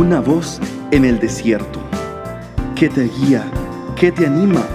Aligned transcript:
Una 0.00 0.18
voz 0.18 0.58
en 0.92 1.04
el 1.04 1.20
desierto 1.20 1.78
que 2.74 2.88
te 2.88 3.02
guía, 3.02 3.44
que 3.96 4.10
te 4.10 4.24
anima, 4.26 4.66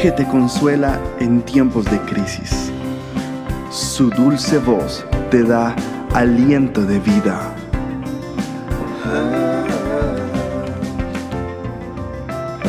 que 0.00 0.10
te 0.10 0.26
consuela 0.26 0.98
en 1.20 1.42
tiempos 1.42 1.84
de 1.84 2.00
crisis. 2.06 2.72
Su 3.70 4.08
dulce 4.08 4.56
voz 4.56 5.04
te 5.30 5.42
da 5.42 5.76
aliento 6.14 6.86
de 6.86 6.98
vida. 7.00 7.54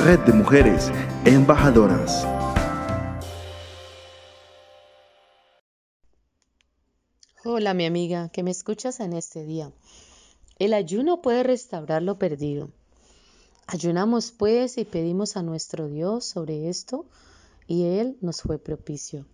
Red 0.04 0.20
de 0.26 0.34
Mujeres 0.34 0.92
Embajadoras. 1.24 2.28
Hola 7.46 7.74
mi 7.74 7.86
amiga, 7.86 8.28
que 8.28 8.44
me 8.44 8.52
escuchas 8.52 8.99
en 8.99 9.13
este 9.13 9.45
día. 9.45 9.72
El 10.63 10.73
ayuno 10.73 11.22
puede 11.22 11.44
restaurar 11.44 12.02
lo 12.03 12.17
perdido. 12.17 12.70
Ayunamos 13.67 14.31
pues 14.31 14.77
y 14.77 14.85
pedimos 14.85 15.35
a 15.35 15.44
nuestro 15.44 15.90
Dios 15.90 16.23
sobre 16.23 16.70
esto 16.70 17.05
y 17.67 17.84
Él 17.84 18.16
nos 18.21 18.44
fue 18.44 18.59
propicio. 18.59 19.26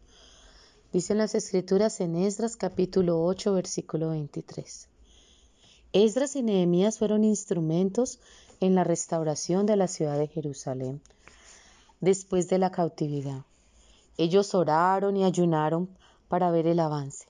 Dicen 0.92 1.20
las 1.20 1.36
escrituras 1.36 2.02
en 2.02 2.16
Esdras 2.16 2.56
capítulo 2.56 3.24
8 3.24 3.54
versículo 3.54 4.10
23. 4.10 4.88
Esdras 5.94 6.36
y 6.36 6.42
Nehemías 6.42 6.98
fueron 6.98 7.24
instrumentos 7.24 8.18
en 8.60 8.74
la 8.74 8.84
restauración 8.84 9.68
de 9.68 9.76
la 9.76 9.88
ciudad 9.88 10.18
de 10.18 10.30
Jerusalén 10.30 11.00
después 12.00 12.50
de 12.50 12.58
la 12.58 12.72
cautividad. 12.72 13.46
Ellos 14.18 14.56
oraron 14.56 15.16
y 15.16 15.26
ayunaron 15.26 15.96
para 16.28 16.50
ver 16.50 16.66
el 16.66 16.80
avance. 16.80 17.28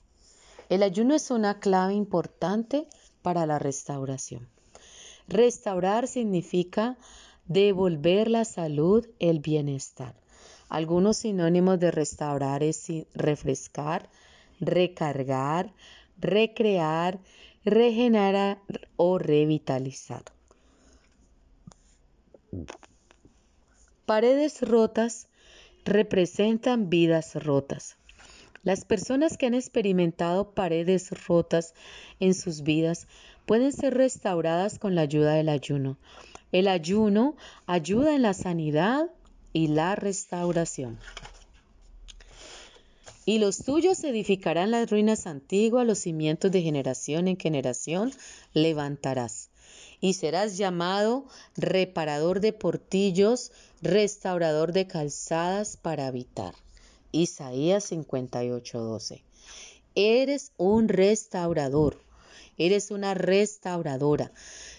El 0.70 0.82
ayuno 0.82 1.14
es 1.14 1.30
una 1.30 1.60
clave 1.60 1.92
importante 1.92 2.88
para 3.22 3.46
la 3.46 3.58
restauración. 3.58 4.48
Restaurar 5.28 6.08
significa 6.08 6.96
devolver 7.46 8.28
la 8.30 8.44
salud, 8.44 9.06
el 9.18 9.40
bienestar. 9.40 10.14
Algunos 10.68 11.18
sinónimos 11.18 11.80
de 11.80 11.90
restaurar 11.90 12.62
es 12.62 12.86
refrescar, 13.14 14.08
recargar, 14.60 15.72
recrear, 16.18 17.18
regenerar 17.64 18.60
o 18.96 19.18
revitalizar. 19.18 20.22
Paredes 24.06 24.60
rotas 24.62 25.28
representan 25.84 26.90
vidas 26.90 27.34
rotas. 27.36 27.96
Las 28.62 28.84
personas 28.84 29.38
que 29.38 29.46
han 29.46 29.54
experimentado 29.54 30.50
paredes 30.52 31.10
rotas 31.26 31.72
en 32.20 32.34
sus 32.34 32.62
vidas 32.62 33.06
pueden 33.46 33.72
ser 33.72 33.94
restauradas 33.94 34.78
con 34.78 34.94
la 34.94 35.00
ayuda 35.00 35.32
del 35.32 35.48
ayuno. 35.48 35.96
El 36.52 36.68
ayuno 36.68 37.36
ayuda 37.66 38.14
en 38.14 38.22
la 38.22 38.34
sanidad 38.34 39.08
y 39.54 39.68
la 39.68 39.96
restauración. 39.96 40.98
Y 43.24 43.38
los 43.38 43.64
tuyos 43.64 44.04
edificarán 44.04 44.70
las 44.70 44.90
ruinas 44.90 45.26
antiguas, 45.26 45.86
los 45.86 46.00
cimientos 46.00 46.52
de 46.52 46.60
generación 46.60 47.28
en 47.28 47.38
generación 47.38 48.12
levantarás. 48.52 49.48
Y 50.02 50.14
serás 50.14 50.58
llamado 50.58 51.24
reparador 51.56 52.40
de 52.40 52.52
portillos, 52.52 53.52
restaurador 53.80 54.72
de 54.72 54.86
calzadas 54.86 55.76
para 55.76 56.06
habitar. 56.06 56.54
Isaías 57.12 57.90
58:12. 57.90 59.22
Eres 59.94 60.52
un 60.56 60.88
restaurador, 60.88 62.00
eres 62.56 62.90
una 62.90 63.14
restauradora. 63.14 64.30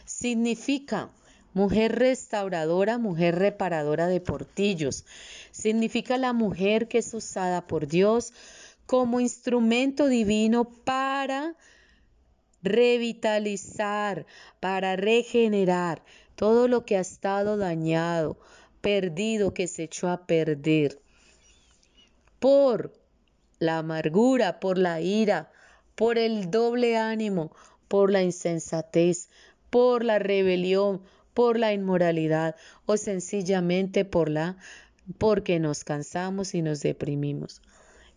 Significa 0.06 1.09
mujer 1.54 2.00
restauradora, 2.00 2.98
mujer 2.98 3.36
reparadora 3.36 4.08
de 4.08 4.22
portillos. 4.22 5.06
Significa 5.52 6.18
la 6.18 6.31
mujer 6.31 6.88
que 6.88 7.00
es 7.00 7.14
usada 7.14 7.68
por 7.68 7.88
Dios 7.88 8.31
como 8.86 9.19
instrumento 9.19 10.08
divino 10.08 10.66
para 10.66 11.56
revitalizar, 12.63 14.25
para 14.59 14.96
regenerar 14.96 16.03
todo 16.36 16.68
lo 16.68 16.86
que 16.86 16.98
ha 16.98 17.02
estado 17.02 17.58
dañado, 17.58 18.38
perdido, 18.80 19.53
que 19.53 19.68
se 19.68 19.84
echó 19.84 20.09
a 20.09 20.25
perder 20.25 21.02
por 22.41 22.91
la 23.59 23.78
amargura, 23.78 24.59
por 24.59 24.79
la 24.79 25.00
ira, 25.00 25.52
por 25.94 26.18
el 26.18 26.50
doble 26.50 26.97
ánimo, 26.97 27.56
por 27.88 28.12
la 28.12 28.24
insensatez, 28.24 29.29
por 29.69 30.03
la 30.03 30.18
rebelión, 30.18 31.03
por 31.35 31.59
la 31.59 31.72
inmoralidad 31.72 32.56
o 32.88 32.97
sencillamente 32.97 34.06
por 34.06 34.28
la 34.28 34.57
porque 35.19 35.59
nos 35.59 35.84
cansamos 35.84 36.56
y 36.56 36.63
nos 36.63 36.81
deprimimos. 36.81 37.62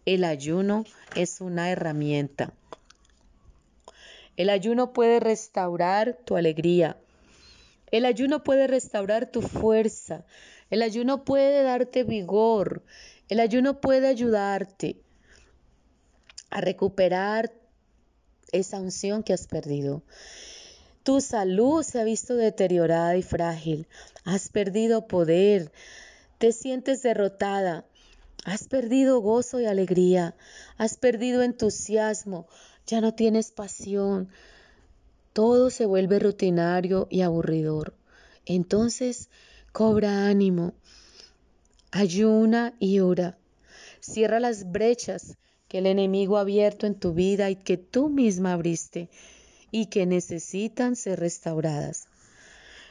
El 0.06 0.24
ayuno 0.24 0.84
es 1.14 1.42
una 1.42 1.70
herramienta. 1.70 2.54
El 4.38 4.48
ayuno 4.48 4.94
puede 4.94 5.20
restaurar 5.20 6.16
tu 6.24 6.36
alegría. 6.36 6.96
El 7.90 8.06
ayuno 8.06 8.42
puede 8.42 8.68
restaurar 8.68 9.30
tu 9.30 9.42
fuerza. 9.42 10.24
El 10.70 10.80
ayuno 10.80 11.24
puede 11.24 11.62
darte 11.62 12.04
vigor. 12.04 12.82
El 13.28 13.40
ayuno 13.40 13.80
puede 13.80 14.08
ayudarte 14.08 14.96
a 16.50 16.60
recuperar 16.60 17.52
esa 18.52 18.80
unción 18.80 19.22
que 19.22 19.32
has 19.32 19.46
perdido. 19.46 20.02
Tu 21.02 21.20
salud 21.20 21.82
se 21.82 22.00
ha 22.00 22.04
visto 22.04 22.34
deteriorada 22.34 23.16
y 23.16 23.22
frágil. 23.22 23.86
Has 24.24 24.48
perdido 24.48 25.06
poder. 25.06 25.72
Te 26.38 26.52
sientes 26.52 27.02
derrotada. 27.02 27.84
Has 28.44 28.68
perdido 28.68 29.20
gozo 29.20 29.60
y 29.60 29.66
alegría. 29.66 30.34
Has 30.76 30.96
perdido 30.96 31.42
entusiasmo. 31.42 32.46
Ya 32.86 33.00
no 33.00 33.14
tienes 33.14 33.50
pasión. 33.50 34.28
Todo 35.32 35.70
se 35.70 35.86
vuelve 35.86 36.18
rutinario 36.18 37.06
y 37.10 37.22
aburridor. 37.22 37.94
Entonces, 38.46 39.28
cobra 39.72 40.26
ánimo. 40.28 40.74
Ayuna 41.96 42.74
y 42.80 42.98
ora. 42.98 43.38
Cierra 44.00 44.40
las 44.40 44.72
brechas 44.72 45.38
que 45.68 45.78
el 45.78 45.86
enemigo 45.86 46.38
ha 46.38 46.40
abierto 46.40 46.88
en 46.88 46.96
tu 46.96 47.14
vida 47.14 47.50
y 47.50 47.54
que 47.54 47.76
tú 47.76 48.08
misma 48.08 48.54
abriste 48.54 49.10
y 49.70 49.86
que 49.86 50.04
necesitan 50.04 50.96
ser 50.96 51.20
restauradas. 51.20 52.08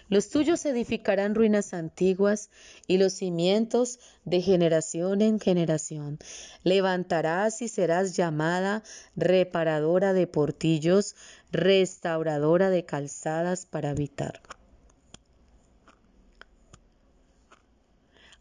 Los 0.08 0.30
tuyos 0.30 0.66
edificarán 0.66 1.36
ruinas 1.36 1.74
antiguas 1.74 2.50
y 2.88 2.98
los 2.98 3.12
cimientos 3.12 4.00
de 4.24 4.42
generación 4.42 5.22
en 5.22 5.38
generación. 5.38 6.18
Levantarás 6.64 7.62
y 7.62 7.68
serás 7.68 8.16
llamada 8.16 8.84
reparadora 9.18 10.14
de 10.14 10.28
portillos, 10.28 11.18
restauradora 11.52 12.70
de 12.70 12.86
calzadas 12.86 13.66
para 13.66 13.90
habitar. 13.90 14.42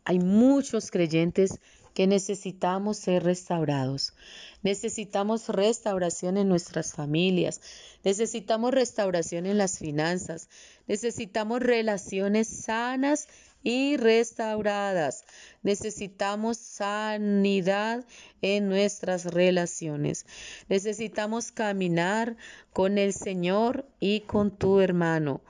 Hay 0.04 0.18
muchos 0.18 0.90
creyentes 0.90 1.58
que 1.94 2.06
necesitamos 2.06 2.98
ser 2.98 3.22
restaurados. 3.22 4.14
Necesitamos 4.62 5.48
restauración 5.48 6.36
en 6.36 6.48
nuestras 6.48 6.94
familias. 6.94 7.60
Necesitamos 8.02 8.72
restauración 8.72 9.46
en 9.46 9.58
las 9.58 9.78
finanzas. 9.78 10.48
Necesitamos 10.86 11.60
relaciones 11.60 12.48
sanas 12.48 13.28
y 13.62 13.96
restauradas. 13.96 15.24
Necesitamos 15.62 16.56
sanidad 16.56 18.04
en 18.40 18.68
nuestras 18.68 19.26
relaciones. 19.26 20.26
Necesitamos 20.68 21.52
caminar 21.52 22.36
con 22.72 22.98
el 22.98 23.12
Señor 23.12 23.86
y 24.00 24.20
con 24.20 24.56
tu 24.56 24.80
hermano. 24.80 25.42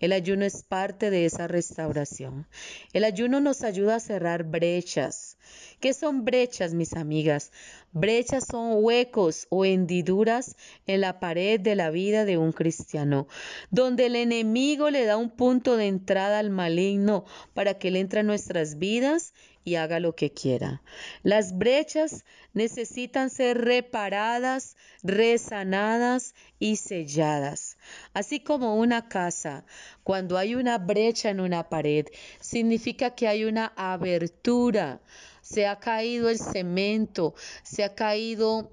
El 0.00 0.12
ayuno 0.12 0.44
es 0.44 0.62
parte 0.62 1.10
de 1.10 1.24
esa 1.24 1.48
restauración. 1.48 2.46
El 2.92 3.04
ayuno 3.04 3.40
nos 3.40 3.64
ayuda 3.64 3.96
a 3.96 4.00
cerrar 4.00 4.44
brechas. 4.44 5.38
¿Qué 5.80 5.92
son 5.92 6.24
brechas, 6.24 6.72
mis 6.74 6.94
amigas? 6.94 7.50
Brechas 7.92 8.44
son 8.48 8.84
huecos 8.84 9.46
o 9.50 9.64
hendiduras 9.64 10.56
en 10.86 11.00
la 11.00 11.18
pared 11.18 11.58
de 11.58 11.74
la 11.74 11.90
vida 11.90 12.24
de 12.24 12.38
un 12.38 12.52
cristiano, 12.52 13.26
donde 13.70 14.06
el 14.06 14.16
enemigo 14.16 14.90
le 14.90 15.04
da 15.04 15.16
un 15.16 15.30
punto 15.30 15.76
de 15.76 15.86
entrada 15.86 16.38
al 16.38 16.50
maligno 16.50 17.24
para 17.54 17.74
que 17.74 17.88
él 17.88 17.96
entre 17.96 18.20
a 18.20 18.24
nuestras 18.24 18.78
vidas 18.78 19.32
y 19.64 19.74
haga 19.76 20.00
lo 20.00 20.14
que 20.14 20.32
quiera. 20.32 20.82
Las 21.22 21.56
brechas 21.56 22.24
necesitan 22.54 23.30
ser 23.30 23.58
reparadas, 23.58 24.76
resanadas 25.02 26.34
y 26.58 26.76
selladas. 26.76 27.76
Así 28.14 28.40
como 28.40 28.76
una 28.76 29.08
casa, 29.08 29.64
cuando 30.02 30.38
hay 30.38 30.54
una 30.54 30.78
brecha 30.78 31.30
en 31.30 31.40
una 31.40 31.68
pared, 31.68 32.06
significa 32.40 33.14
que 33.14 33.28
hay 33.28 33.44
una 33.44 33.72
abertura, 33.76 35.00
se 35.42 35.66
ha 35.66 35.78
caído 35.78 36.28
el 36.28 36.38
cemento, 36.38 37.34
se 37.62 37.84
ha 37.84 37.94
caído 37.94 38.70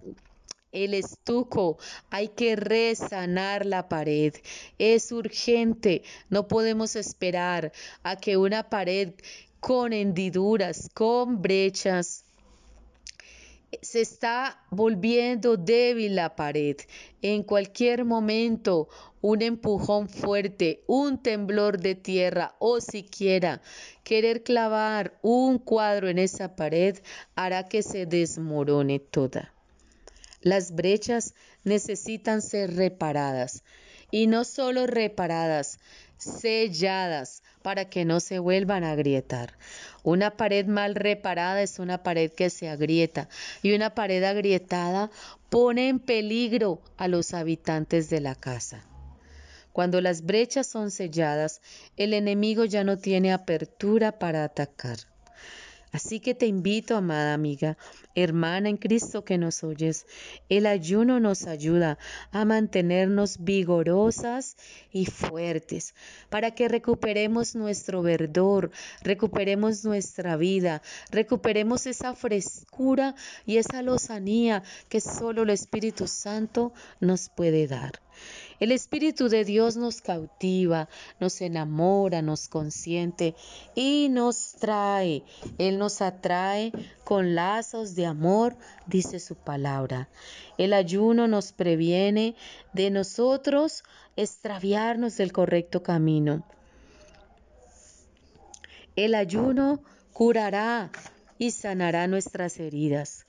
el 0.76 0.94
estuco, 0.94 1.78
hay 2.10 2.28
que 2.30 2.56
resanar 2.56 3.66
la 3.66 3.88
pared. 3.88 4.34
Es 4.78 5.12
urgente, 5.12 6.04
no 6.30 6.48
podemos 6.48 6.96
esperar 6.96 7.72
a 8.04 8.18
que 8.18 8.38
una 8.38 8.70
pared 8.70 9.14
con 9.60 9.94
hendiduras, 9.94 10.90
con 10.94 11.42
brechas, 11.42 12.26
se 13.82 14.02
está 14.02 14.64
volviendo 14.70 15.58
débil 15.58 16.16
la 16.16 16.36
pared. 16.36 16.78
En 17.22 17.44
cualquier 17.44 18.06
momento, 18.06 18.90
un 19.22 19.42
empujón 19.42 20.08
fuerte, 20.08 20.84
un 20.88 21.22
temblor 21.22 21.80
de 21.80 21.96
tierra 21.96 22.56
o 22.60 22.80
siquiera 22.80 23.62
querer 24.04 24.44
clavar 24.44 25.18
un 25.22 25.58
cuadro 25.58 26.10
en 26.10 26.20
esa 26.20 26.56
pared 26.56 26.98
hará 27.36 27.68
que 27.68 27.82
se 27.82 28.06
desmorone 28.06 29.00
toda. 29.00 29.52
Las 30.42 30.76
brechas 30.76 31.34
necesitan 31.64 32.42
ser 32.42 32.76
reparadas 32.76 33.64
y 34.16 34.28
no 34.28 34.46
solo 34.46 34.88
reparadas, 34.88 35.78
selladas 36.18 37.44
para 37.62 37.90
que 37.90 38.06
no 38.06 38.22
se 38.22 38.40
vuelvan 38.40 38.86
a 38.86 38.92
agrietar. 38.92 39.58
Una 40.04 40.38
pared 40.38 40.68
mal 40.68 40.96
reparada 40.96 41.62
es 41.62 41.80
una 41.80 42.02
pared 42.02 42.32
que 42.32 42.50
se 42.50 42.70
agrieta 42.70 43.28
y 43.62 43.76
una 43.76 43.94
pared 43.94 44.24
agrietada 44.24 45.12
pone 45.50 45.90
en 45.90 46.00
peligro 46.00 46.82
a 46.96 47.10
los 47.10 47.34
habitantes 47.34 48.10
de 48.10 48.22
la 48.22 48.36
casa. 48.36 48.86
Cuando 49.74 50.00
las 50.00 50.22
brechas 50.22 50.66
son 50.66 50.92
selladas, 50.92 51.60
el 51.98 52.14
enemigo 52.14 52.64
ya 52.64 52.86
no 52.86 52.98
tiene 52.98 53.34
apertura 53.34 54.18
para 54.18 54.46
atacar. 54.46 54.96
Así 55.96 56.20
que 56.20 56.36
te 56.36 56.46
invito, 56.46 56.98
amada 56.98 57.34
amiga, 57.34 57.78
hermana 58.16 58.68
en 58.68 58.76
Cristo 58.76 59.24
que 59.24 59.38
nos 59.38 59.64
oyes, 59.64 60.06
el 60.50 60.66
ayuno 60.66 61.22
nos 61.22 61.48
ayuda 61.48 61.98
a 62.34 62.44
mantenernos 62.44 63.38
vigorosas 63.40 64.58
y 64.92 65.06
fuertes 65.06 65.96
para 66.30 66.52
que 66.52 66.68
recuperemos 66.68 67.56
nuestro 67.56 68.02
verdor, 68.02 68.72
recuperemos 69.04 69.86
nuestra 69.86 70.36
vida, 70.36 70.82
recuperemos 71.12 71.88
esa 71.88 72.14
frescura 72.14 73.16
y 73.46 73.56
esa 73.56 73.82
lozanía 73.82 74.64
que 74.90 75.00
solo 75.00 75.44
el 75.44 75.52
Espíritu 75.52 76.10
Santo 76.10 76.74
nos 77.00 77.30
puede 77.30 77.68
dar. 77.68 78.02
El 78.60 78.72
Espíritu 78.72 79.28
de 79.28 79.44
Dios 79.44 79.76
nos 79.76 80.02
cautiva, 80.02 80.88
nos 81.20 81.42
enamora, 81.42 82.22
nos 82.22 82.48
consiente 82.48 83.36
y 83.76 84.08
nos 84.10 84.54
trae. 84.54 85.24
Él 85.58 85.78
nos 85.78 86.02
atrae 86.02 86.72
con 87.04 87.36
lazos 87.36 87.96
de 87.96 88.06
amor, 88.06 88.56
dice 88.88 89.20
su 89.20 89.36
palabra. 89.36 90.08
El 90.58 90.74
ayuno 90.74 91.28
nos 91.28 91.52
previene 91.52 92.36
de 92.72 92.92
nosotros 92.92 93.84
extraviarnos 94.16 95.18
del 95.18 95.34
correcto 95.34 95.84
camino. 95.84 96.46
El 98.96 99.16
ayuno 99.16 99.82
curará 100.14 100.90
y 101.38 101.52
sanará 101.52 102.08
nuestras 102.08 102.58
heridas. 102.60 103.25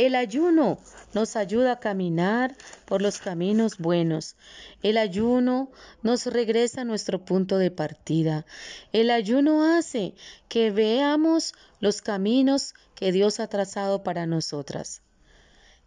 El 0.00 0.14
ayuno 0.14 0.78
nos 1.12 1.36
ayuda 1.36 1.72
a 1.72 1.78
caminar 1.78 2.56
por 2.86 3.02
los 3.02 3.18
caminos 3.18 3.76
buenos. 3.76 4.34
El 4.82 4.96
ayuno 4.96 5.70
nos 6.02 6.24
regresa 6.24 6.80
a 6.80 6.84
nuestro 6.86 7.22
punto 7.22 7.58
de 7.58 7.70
partida. 7.70 8.46
El 8.94 9.10
ayuno 9.10 9.62
hace 9.62 10.14
que 10.48 10.70
veamos 10.70 11.52
los 11.80 12.00
caminos 12.00 12.72
que 12.94 13.12
Dios 13.12 13.40
ha 13.40 13.48
trazado 13.48 14.02
para 14.02 14.24
nosotras. 14.24 15.02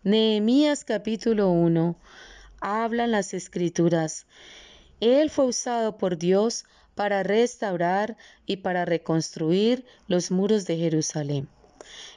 Nehemías 0.04 0.86
capítulo 0.86 1.50
1 1.50 1.96
hablan 2.62 3.10
las 3.10 3.34
escrituras. 3.34 4.28
Él 5.00 5.32
fue 5.32 5.46
usado 5.46 5.98
por 5.98 6.20
Dios 6.20 6.66
para 6.94 7.24
restaurar 7.24 8.16
y 8.46 8.58
para 8.58 8.86
reconstruir 8.86 9.88
los 10.08 10.30
muros 10.30 10.68
de 10.68 10.78
Jerusalén. 10.78 11.50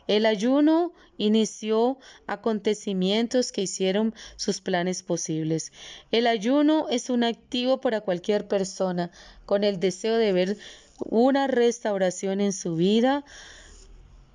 El 0.07 0.27
ayuno 0.27 0.93
inició 1.19 1.99
acontecimientos 2.27 3.53
que 3.53 3.63
hicieron 3.63 4.15
sus 4.37 4.61
planes 4.61 5.03
posibles. 5.03 5.73
El 6.11 6.27
ayuno 6.27 6.89
es 6.91 7.11
un 7.11 7.25
activo 7.25 7.81
para 7.81 8.01
cualquier 8.01 8.49
persona 8.49 9.11
con 9.45 9.65
el 9.65 9.81
deseo 9.81 10.17
de 10.17 10.33
ver 10.33 10.57
una 10.99 11.47
restauración 11.47 12.41
en 12.41 12.53
su 12.53 12.77
vida, 12.77 13.25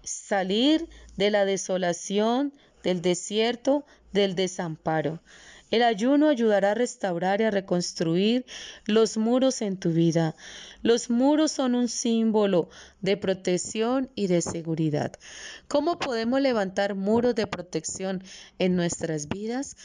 salir 0.04 0.88
de 1.18 1.32
la 1.32 1.46
desolación, 1.46 2.54
del 2.84 3.02
desierto, 3.02 3.86
del 4.12 4.36
desamparo. 4.36 5.22
El 5.72 5.84
ayuno 5.84 6.28
ayudará 6.28 6.72
a 6.72 6.76
restaurar 6.76 7.40
y 7.40 7.46
a 7.46 7.52
reconstruir 7.52 8.46
los 8.86 9.18
muros 9.18 9.62
en 9.62 9.78
tu 9.78 9.92
vida. 9.92 10.36
Los 10.82 11.10
muros 11.10 11.54
son 11.54 11.76
un 11.76 11.88
símbolo 11.88 12.70
de 13.00 13.16
protección 13.16 14.12
y 14.14 14.28
de 14.28 14.42
seguridad. 14.42 15.14
¿Cómo 15.70 15.98
podemos 15.98 16.42
levantar 16.42 16.96
muros 16.96 17.36
de 17.36 17.48
protección 17.48 18.22
en 18.60 18.76
nuestras 18.76 19.30
vidas? 19.30 19.78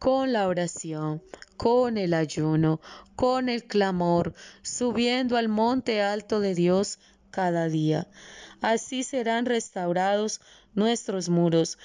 Con 0.00 0.32
la 0.32 0.48
oración, 0.48 1.22
con 1.56 1.96
el 1.96 2.14
ayuno, 2.14 2.80
con 3.14 3.48
el 3.48 3.64
clamor, 3.64 4.34
subiendo 4.62 5.36
al 5.36 5.48
monte 5.48 6.02
alto 6.02 6.40
de 6.40 6.54
Dios 6.54 6.98
cada 7.30 7.68
día. 7.68 8.08
Así 8.60 9.04
serán 9.04 9.46
restaurados 9.46 10.40
nuestros 10.74 11.28
muros. 11.28 11.78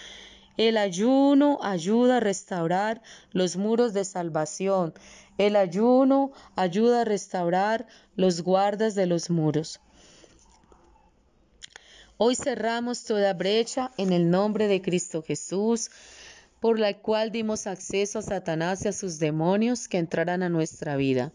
El 0.57 0.77
ayuno 0.77 1.59
ayuda 1.61 2.17
a 2.17 2.19
restaurar 2.19 3.01
los 3.31 3.57
muros 3.57 3.93
de 3.93 4.05
salvación. 4.05 4.93
El 5.37 5.55
ayuno 5.55 6.31
ayuda 6.55 7.01
a 7.01 7.05
restaurar 7.05 7.87
los 8.15 8.41
guardas 8.41 8.95
de 8.95 9.05
los 9.05 9.29
muros. 9.29 9.81
Hoy 12.17 12.35
cerramos 12.35 13.03
toda 13.03 13.33
brecha 13.33 13.91
en 13.97 14.13
el 14.13 14.29
nombre 14.29 14.69
de 14.69 14.81
Cristo 14.81 15.21
Jesús, 15.21 15.91
por 16.61 16.79
la 16.79 16.93
cual 17.01 17.31
dimos 17.31 17.67
acceso 17.67 18.19
a 18.19 18.21
Satanás 18.21 18.85
y 18.85 18.87
a 18.87 18.93
sus 18.93 19.19
demonios 19.19 19.89
que 19.89 19.97
entraran 19.97 20.41
a 20.41 20.47
nuestra 20.47 20.95
vida. 20.95 21.33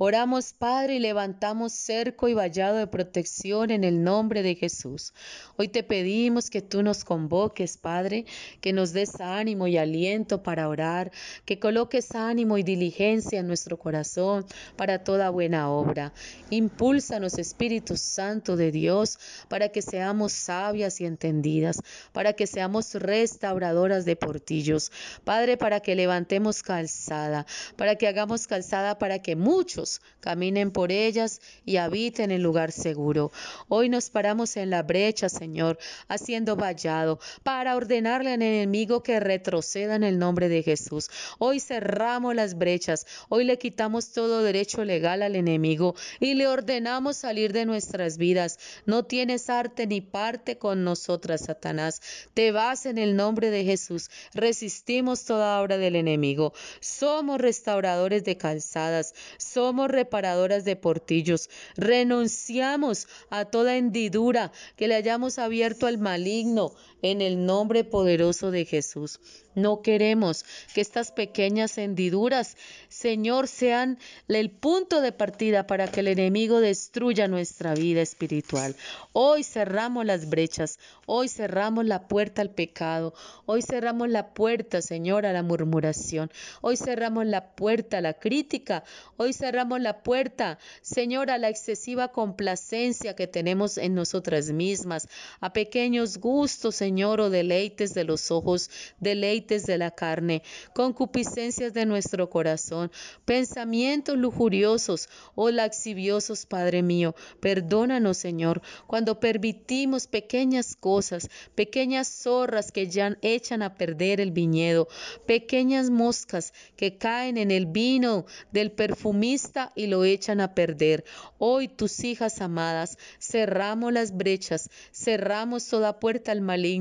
Oramos, 0.00 0.52
Padre, 0.52 0.94
y 0.94 0.98
levantamos 1.00 1.72
cerco 1.72 2.28
y 2.28 2.34
vallado 2.34 2.76
de 2.76 2.86
protección 2.86 3.72
en 3.72 3.82
el 3.82 4.04
nombre 4.04 4.44
de 4.44 4.54
Jesús. 4.54 5.12
Hoy 5.56 5.66
te 5.66 5.82
pedimos 5.82 6.50
que 6.50 6.62
tú 6.62 6.84
nos 6.84 7.02
convoques, 7.04 7.76
Padre, 7.76 8.24
que 8.60 8.72
nos 8.72 8.92
des 8.92 9.20
ánimo 9.20 9.66
y 9.66 9.76
aliento 9.76 10.44
para 10.44 10.68
orar, 10.68 11.10
que 11.44 11.58
coloques 11.58 12.14
ánimo 12.14 12.58
y 12.58 12.62
diligencia 12.62 13.40
en 13.40 13.48
nuestro 13.48 13.76
corazón 13.76 14.46
para 14.76 15.02
toda 15.02 15.30
buena 15.30 15.68
obra. 15.68 16.12
Impúlsanos, 16.50 17.36
Espíritu 17.36 17.96
Santo 17.96 18.54
de 18.54 18.70
Dios, 18.70 19.18
para 19.48 19.70
que 19.70 19.82
seamos 19.82 20.32
sabias 20.32 21.00
y 21.00 21.06
entendidas, 21.06 21.82
para 22.12 22.34
que 22.34 22.46
seamos 22.46 22.94
restauradoras 22.94 24.04
de 24.04 24.14
portillos. 24.14 24.92
Padre, 25.24 25.56
para 25.56 25.80
que 25.80 25.96
levantemos 25.96 26.62
calzada, 26.62 27.46
para 27.74 27.96
que 27.96 28.06
hagamos 28.06 28.46
calzada 28.46 28.96
para 28.96 29.18
que 29.18 29.34
muchos 29.34 29.87
caminen 30.20 30.70
por 30.70 30.92
ellas 30.92 31.40
y 31.64 31.76
habiten 31.76 32.30
en 32.30 32.42
lugar 32.42 32.72
seguro. 32.72 33.30
Hoy 33.68 33.88
nos 33.88 34.10
paramos 34.10 34.56
en 34.56 34.70
la 34.70 34.82
brecha, 34.82 35.28
Señor, 35.28 35.78
haciendo 36.08 36.56
vallado 36.56 37.18
para 37.42 37.76
ordenarle 37.76 38.32
al 38.32 38.42
enemigo 38.42 39.02
que 39.02 39.20
retroceda 39.20 39.94
en 39.94 40.04
el 40.04 40.18
nombre 40.18 40.48
de 40.48 40.62
Jesús. 40.62 41.10
Hoy 41.38 41.60
cerramos 41.60 42.34
las 42.34 42.56
brechas, 42.56 43.06
hoy 43.28 43.44
le 43.44 43.58
quitamos 43.58 44.12
todo 44.12 44.42
derecho 44.42 44.84
legal 44.84 45.22
al 45.22 45.36
enemigo 45.36 45.94
y 46.20 46.34
le 46.34 46.46
ordenamos 46.48 47.16
salir 47.16 47.52
de 47.52 47.66
nuestras 47.66 48.18
vidas. 48.18 48.58
No 48.86 49.04
tienes 49.04 49.48
arte 49.50 49.86
ni 49.86 50.00
parte 50.00 50.58
con 50.58 50.84
nosotras, 50.84 51.42
Satanás. 51.46 52.00
Te 52.34 52.52
vas 52.52 52.86
en 52.86 52.98
el 52.98 53.16
nombre 53.16 53.50
de 53.50 53.64
Jesús. 53.64 54.10
Resistimos 54.34 55.24
toda 55.24 55.60
obra 55.60 55.78
del 55.78 55.96
enemigo. 55.96 56.52
Somos 56.80 57.40
restauradores 57.40 58.24
de 58.24 58.36
calzadas. 58.36 59.14
Somos 59.38 59.77
reparadoras 59.86 60.64
de 60.64 60.74
portillos. 60.74 61.50
Renunciamos 61.76 63.06
a 63.30 63.44
toda 63.44 63.76
hendidura 63.76 64.50
que 64.76 64.88
le 64.88 64.96
hayamos 64.96 65.38
abierto 65.38 65.86
al 65.86 65.98
maligno 65.98 66.72
en 67.02 67.20
el 67.20 67.44
nombre 67.44 67.84
poderoso 67.84 68.50
de 68.50 68.64
Jesús. 68.64 69.20
No 69.54 69.82
queremos 69.82 70.44
que 70.72 70.80
estas 70.80 71.10
pequeñas 71.10 71.78
hendiduras, 71.78 72.56
Señor, 72.88 73.48
sean 73.48 73.98
el 74.28 74.50
punto 74.50 75.00
de 75.00 75.10
partida 75.10 75.66
para 75.66 75.88
que 75.88 76.00
el 76.00 76.08
enemigo 76.08 76.60
destruya 76.60 77.26
nuestra 77.26 77.74
vida 77.74 78.00
espiritual. 78.00 78.76
Hoy 79.12 79.42
cerramos 79.42 80.06
las 80.06 80.28
brechas, 80.28 80.78
hoy 81.06 81.28
cerramos 81.28 81.86
la 81.86 82.06
puerta 82.06 82.40
al 82.40 82.50
pecado, 82.50 83.14
hoy 83.46 83.62
cerramos 83.62 84.08
la 84.08 84.32
puerta, 84.32 84.80
Señor, 84.80 85.26
a 85.26 85.32
la 85.32 85.42
murmuración, 85.42 86.30
hoy 86.60 86.76
cerramos 86.76 87.26
la 87.26 87.56
puerta 87.56 87.98
a 87.98 88.00
la 88.00 88.14
crítica, 88.14 88.84
hoy 89.16 89.32
cerramos 89.32 89.80
la 89.80 90.04
puerta, 90.04 90.58
Señor, 90.82 91.30
a 91.30 91.38
la 91.38 91.48
excesiva 91.48 92.12
complacencia 92.12 93.16
que 93.16 93.26
tenemos 93.26 93.76
en 93.76 93.96
nosotras 93.96 94.50
mismas, 94.50 95.08
a 95.40 95.52
pequeños 95.52 96.18
gustos, 96.18 96.76
Señor, 96.76 96.87
o 96.88 97.30
deleites 97.30 97.92
de 97.92 98.04
los 98.04 98.30
ojos, 98.30 98.70
deleites 98.98 99.66
de 99.66 99.76
la 99.76 99.90
carne, 99.90 100.42
concupiscencias 100.74 101.74
de 101.74 101.84
nuestro 101.84 102.30
corazón, 102.30 102.90
pensamientos 103.24 104.16
lujuriosos 104.16 105.08
o 105.34 105.50
laxiviosos, 105.50 106.46
Padre 106.46 106.82
mío. 106.82 107.14
Perdónanos, 107.40 108.16
Señor, 108.16 108.62
cuando 108.86 109.20
permitimos 109.20 110.06
pequeñas 110.06 110.76
cosas, 110.76 111.28
pequeñas 111.54 112.08
zorras 112.08 112.72
que 112.72 112.88
ya 112.88 113.16
echan 113.20 113.62
a 113.62 113.74
perder 113.74 114.20
el 114.20 114.32
viñedo, 114.32 114.88
pequeñas 115.26 115.90
moscas 115.90 116.52
que 116.76 116.96
caen 116.96 117.36
en 117.36 117.50
el 117.50 117.66
vino 117.66 118.24
del 118.50 118.72
perfumista 118.72 119.72
y 119.74 119.88
lo 119.88 120.04
echan 120.04 120.40
a 120.40 120.54
perder. 120.54 121.04
Hoy 121.38 121.68
tus 121.68 122.02
hijas 122.04 122.40
amadas, 122.40 122.96
cerramos 123.20 123.92
las 123.92 124.16
brechas, 124.16 124.70
cerramos 124.92 125.68
toda 125.68 126.00
puerta 126.00 126.32
al 126.32 126.40
maligno. 126.40 126.77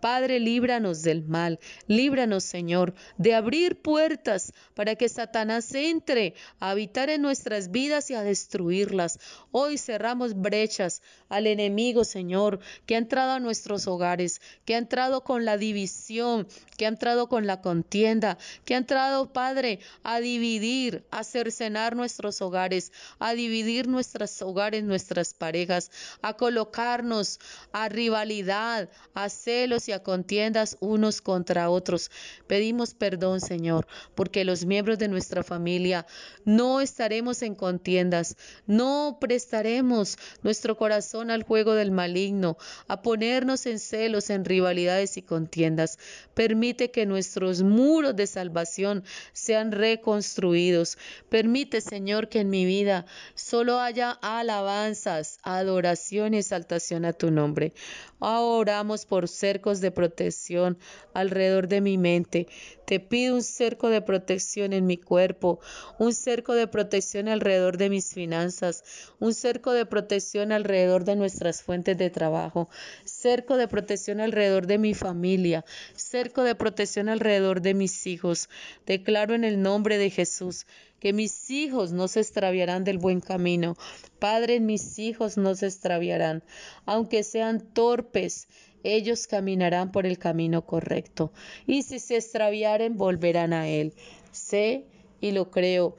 Padre, 0.00 0.40
líbranos 0.40 1.02
del 1.02 1.24
mal, 1.24 1.58
líbranos, 1.86 2.44
Señor, 2.44 2.94
de 3.16 3.34
abrir 3.34 3.80
puertas 3.80 4.52
para 4.74 4.94
que 4.96 5.08
Satanás 5.08 5.74
entre 5.74 6.34
a 6.60 6.70
habitar 6.70 7.10
en 7.10 7.22
nuestras 7.22 7.70
vidas 7.70 8.10
y 8.10 8.14
a 8.14 8.22
destruirlas. 8.22 9.18
Hoy 9.50 9.78
cerramos 9.78 10.34
brechas 10.34 11.02
al 11.28 11.46
enemigo, 11.46 12.04
Señor, 12.04 12.60
que 12.86 12.94
ha 12.94 12.98
entrado 12.98 13.32
a 13.32 13.40
nuestros 13.40 13.86
hogares, 13.86 14.40
que 14.64 14.74
ha 14.74 14.78
entrado 14.78 15.24
con 15.24 15.44
la 15.44 15.56
división, 15.56 16.46
que 16.76 16.86
ha 16.86 16.88
entrado 16.88 17.28
con 17.28 17.46
la 17.46 17.60
contienda, 17.60 18.38
que 18.64 18.74
ha 18.74 18.78
entrado, 18.78 19.32
Padre, 19.32 19.80
a 20.02 20.20
dividir, 20.20 21.06
a 21.10 21.24
cercenar 21.24 21.96
nuestros 21.96 22.40
hogares, 22.40 22.92
a 23.18 23.34
dividir 23.34 23.88
nuestros 23.88 24.40
hogares, 24.42 24.84
nuestras 24.84 25.34
parejas, 25.34 25.90
a 26.22 26.34
colocarnos 26.34 27.38
a 27.72 27.88
rivalidad, 27.88 28.88
a 29.14 29.27
celos 29.32 29.88
y 29.88 29.92
a 29.92 30.02
contiendas 30.02 30.76
unos 30.80 31.20
contra 31.20 31.70
otros. 31.70 32.10
Pedimos 32.46 32.94
perdón, 32.94 33.40
Señor, 33.40 33.86
porque 34.14 34.44
los 34.44 34.64
miembros 34.64 34.98
de 34.98 35.08
nuestra 35.08 35.42
familia 35.42 36.06
no 36.44 36.80
estaremos 36.80 37.42
en 37.42 37.54
contiendas, 37.54 38.36
no 38.66 39.18
prestaremos 39.20 40.16
nuestro 40.42 40.76
corazón 40.76 41.30
al 41.30 41.42
juego 41.42 41.74
del 41.74 41.90
maligno, 41.90 42.56
a 42.86 43.02
ponernos 43.02 43.66
en 43.66 43.78
celos, 43.78 44.30
en 44.30 44.44
rivalidades 44.44 45.16
y 45.16 45.22
contiendas. 45.22 45.98
Permite 46.34 46.90
que 46.90 47.06
nuestros 47.06 47.62
muros 47.62 48.14
de 48.16 48.26
salvación 48.26 49.04
sean 49.32 49.72
reconstruidos. 49.72 50.98
Permite, 51.28 51.80
Señor, 51.80 52.28
que 52.28 52.40
en 52.40 52.50
mi 52.50 52.64
vida 52.64 53.06
solo 53.34 53.80
haya 53.80 54.12
alabanzas, 54.22 55.38
adoración 55.42 56.34
y 56.34 56.38
exaltación 56.38 57.04
a 57.04 57.12
tu 57.12 57.30
nombre. 57.30 57.72
Ahora 58.20 58.68
oramos 58.68 59.06
por 59.18 59.26
cercos 59.26 59.80
de 59.80 59.90
protección 59.90 60.78
alrededor 61.12 61.66
de 61.66 61.80
mi 61.80 61.98
mente. 61.98 62.46
Te 62.86 63.00
pido 63.00 63.34
un 63.34 63.42
cerco 63.42 63.88
de 63.88 64.00
protección 64.00 64.72
en 64.72 64.86
mi 64.86 64.96
cuerpo, 64.96 65.58
un 65.98 66.14
cerco 66.14 66.54
de 66.54 66.68
protección 66.68 67.26
alrededor 67.26 67.78
de 67.78 67.90
mis 67.90 68.14
finanzas, 68.14 68.84
un 69.18 69.34
cerco 69.34 69.72
de 69.72 69.86
protección 69.86 70.52
alrededor 70.52 71.02
de 71.02 71.16
nuestras 71.16 71.64
fuentes 71.64 71.98
de 71.98 72.10
trabajo, 72.10 72.68
cerco 73.04 73.56
de 73.56 73.66
protección 73.66 74.20
alrededor 74.20 74.68
de 74.68 74.78
mi 74.78 74.94
familia, 74.94 75.64
cerco 75.96 76.44
de 76.44 76.54
protección 76.54 77.08
alrededor 77.08 77.60
de 77.60 77.74
mis 77.74 78.06
hijos. 78.06 78.48
Declaro 78.86 79.34
en 79.34 79.42
el 79.42 79.60
nombre 79.60 79.98
de 79.98 80.10
Jesús 80.10 80.64
que 81.00 81.12
mis 81.12 81.50
hijos 81.50 81.92
no 81.92 82.08
se 82.08 82.20
extraviarán 82.20 82.84
del 82.84 82.98
buen 82.98 83.20
camino. 83.20 83.76
Padre, 84.18 84.60
mis 84.60 84.98
hijos 84.98 85.36
no 85.36 85.54
se 85.54 85.66
extraviarán, 85.66 86.42
aunque 86.86 87.22
sean 87.22 87.60
torpes. 87.60 88.48
Ellos 88.82 89.26
caminarán 89.26 89.90
por 89.92 90.06
el 90.06 90.18
camino 90.18 90.64
correcto, 90.64 91.32
y 91.66 91.82
si 91.82 91.98
se 91.98 92.16
extraviaren, 92.16 92.96
volverán 92.96 93.52
a 93.52 93.68
Él. 93.68 93.94
Sé 94.30 94.84
y 95.20 95.32
lo 95.32 95.50
creo 95.50 95.96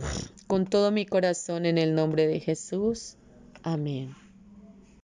con 0.48 0.66
todo 0.66 0.92
mi 0.92 1.06
corazón 1.06 1.66
en 1.66 1.78
el 1.78 1.94
nombre 1.94 2.28
de 2.28 2.40
Jesús. 2.40 3.18
Amén. 3.64 4.16